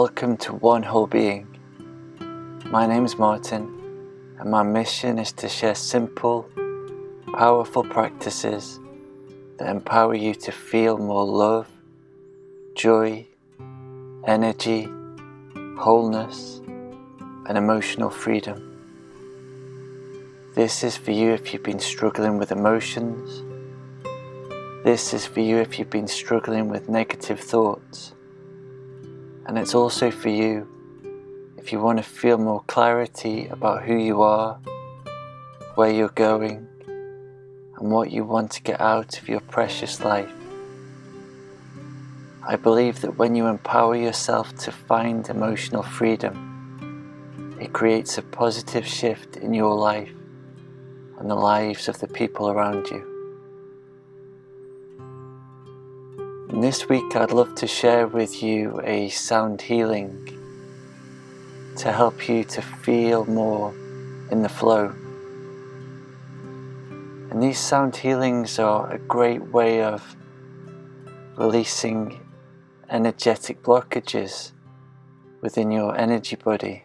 [0.00, 1.46] Welcome to One Whole Being.
[2.66, 3.62] My name is Martin,
[4.38, 6.46] and my mission is to share simple,
[7.32, 8.78] powerful practices
[9.56, 11.66] that empower you to feel more love,
[12.74, 13.26] joy,
[14.26, 14.86] energy,
[15.78, 16.60] wholeness,
[17.48, 18.58] and emotional freedom.
[20.54, 23.42] This is for you if you've been struggling with emotions.
[24.84, 28.12] This is for you if you've been struggling with negative thoughts.
[29.46, 30.68] And it's also for you
[31.56, 34.54] if you want to feel more clarity about who you are,
[35.74, 36.66] where you're going,
[37.78, 40.30] and what you want to get out of your precious life.
[42.42, 48.86] I believe that when you empower yourself to find emotional freedom, it creates a positive
[48.86, 50.12] shift in your life
[51.18, 53.15] and the lives of the people around you.
[56.56, 60.26] And this week, I'd love to share with you a sound healing
[61.76, 63.74] to help you to feel more
[64.30, 64.86] in the flow.
[67.30, 70.16] And these sound healings are a great way of
[71.36, 72.18] releasing
[72.88, 74.52] energetic blockages
[75.42, 76.84] within your energy body.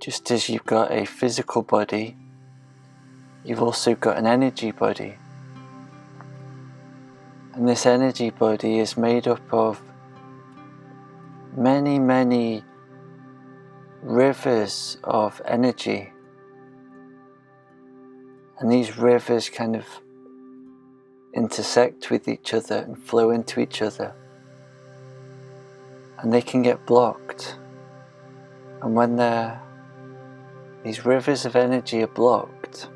[0.00, 2.16] Just as you've got a physical body,
[3.44, 5.18] you've also got an energy body.
[7.54, 9.80] And this energy body is made up of
[11.56, 12.64] many, many
[14.02, 16.12] rivers of energy.
[18.58, 19.86] And these rivers kind of
[21.32, 24.12] intersect with each other and flow into each other.
[26.18, 27.56] And they can get blocked.
[28.82, 29.60] And when they're,
[30.82, 32.88] these rivers of energy are blocked,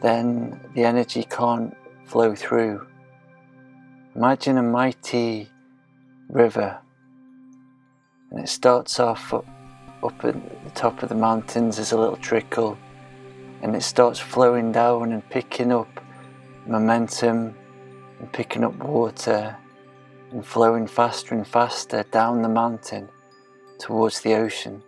[0.00, 2.86] then the energy can't flow through.
[4.14, 5.50] Imagine a mighty
[6.28, 6.78] river,
[8.30, 9.46] and it starts off up,
[10.02, 12.78] up at the top of the mountains as a little trickle,
[13.60, 15.88] and it starts flowing down and picking up
[16.66, 17.54] momentum
[18.20, 19.56] and picking up water
[20.30, 23.08] and flowing faster and faster down the mountain
[23.78, 24.82] towards the ocean.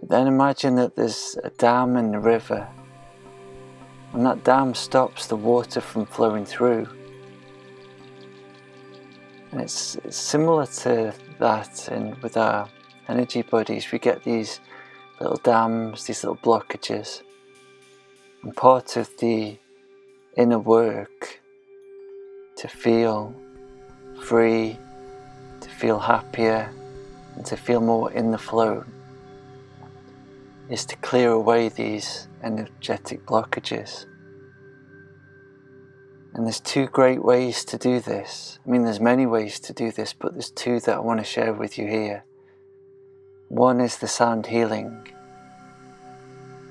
[0.00, 2.68] But then imagine that there's a dam in the river
[4.12, 6.86] and that dam stops the water from flowing through.
[9.52, 12.68] And it's, similar to that in, with our
[13.08, 13.90] energy bodies.
[13.92, 14.60] We get these
[15.20, 17.22] little dams, these little blockages.
[18.42, 19.56] And part of the
[20.36, 21.40] inner work
[22.56, 23.34] to feel
[24.22, 24.78] free,
[25.60, 26.70] to feel happier,
[27.34, 28.84] and to feel more in the flow
[30.68, 34.06] is to clear away these energetic blockages.
[36.32, 38.58] And there's two great ways to do this.
[38.64, 41.24] I mean, there's many ways to do this, but there's two that I want to
[41.24, 42.24] share with you here.
[43.48, 45.08] One is the sound healing.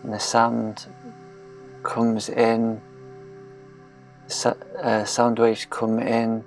[0.03, 0.85] And the sound
[1.83, 2.81] comes in,
[4.45, 6.43] uh, sound waves come in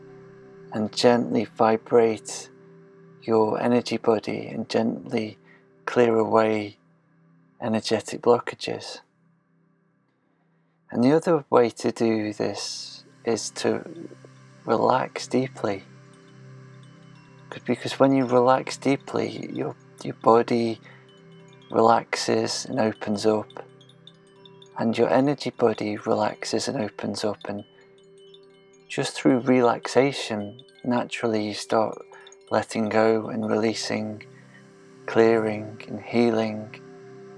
[0.72, 2.50] and gently vibrate
[3.22, 5.38] your energy body and gently
[5.86, 6.78] clear away
[7.60, 9.00] energetic blockages.
[10.90, 14.08] And the other way to do this is to
[14.64, 15.84] relax deeply.
[17.66, 20.80] Because when you relax deeply, your, your body
[21.70, 23.64] relaxes and opens up,
[24.78, 27.38] and your energy body relaxes and opens up.
[27.48, 27.64] And
[28.88, 31.98] just through relaxation, naturally you start
[32.50, 34.22] letting go and releasing,
[35.06, 36.80] clearing and healing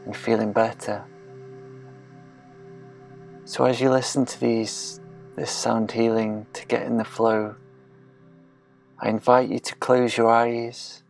[0.04, 1.04] and feeling better.
[3.50, 5.00] So as you listen to these
[5.34, 7.56] this sound healing to get in the flow,
[8.96, 11.02] I invite you to close your eyes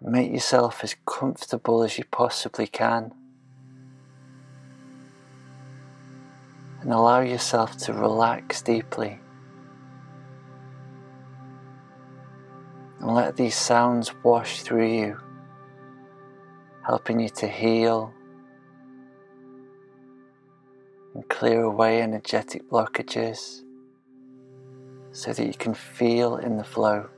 [0.00, 3.12] make yourself as comfortable as you possibly can.
[6.80, 9.18] And allow yourself to relax deeply.
[13.00, 15.18] And let these sounds wash through you
[16.84, 18.14] helping you to heal
[21.18, 23.62] and clear away energetic blockages
[25.10, 27.08] so that you can feel in the flow.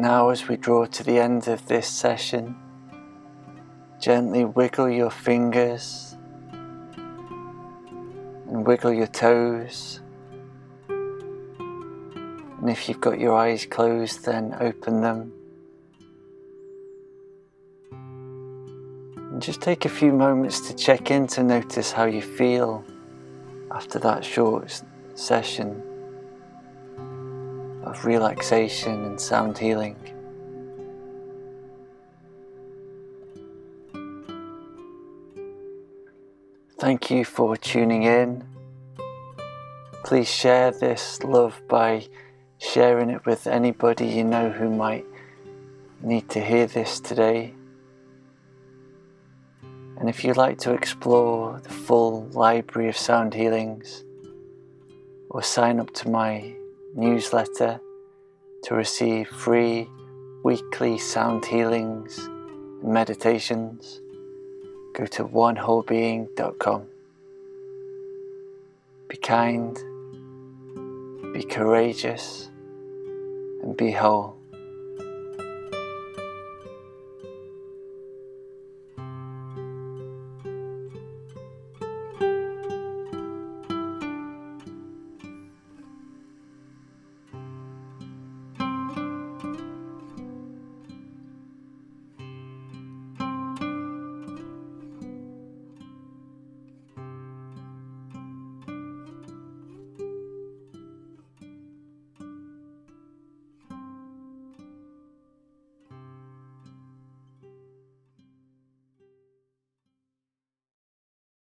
[0.00, 2.56] Now, as we draw to the end of this session,
[4.00, 6.16] gently wiggle your fingers
[8.48, 10.00] and wiggle your toes.
[10.88, 15.32] And if you've got your eyes closed, then open them.
[17.90, 22.84] And just take a few moments to check in to notice how you feel
[23.70, 24.82] after that short
[25.14, 25.82] session
[27.92, 29.96] of relaxation and sound healing.
[36.78, 38.44] Thank you for tuning in.
[40.04, 42.06] Please share this love by
[42.58, 45.04] sharing it with anybody you know who might
[46.00, 47.52] need to hear this today.
[49.98, 54.02] And if you'd like to explore the full library of sound healings
[55.28, 56.56] or sign up to my
[56.94, 57.80] newsletter
[58.64, 59.88] to receive free
[60.42, 64.00] weekly sound healings and meditations,
[64.94, 66.86] go to onewholebeing.com.
[69.08, 69.74] Be kind,
[71.32, 72.50] be courageous,
[73.62, 74.41] and be whole.